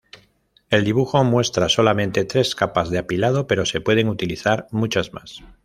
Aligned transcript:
El 0.71 0.83
dibujo 0.83 1.23
muestra 1.23 1.69
solamente 1.69 2.25
tres 2.25 2.55
capas 2.55 2.89
de 2.89 2.97
apilado 2.97 3.45
pero 3.45 3.67
se 3.67 3.81
pueden 3.81 4.09
utilizar 4.09 4.65
muchas 4.71 5.13
más. 5.13 5.43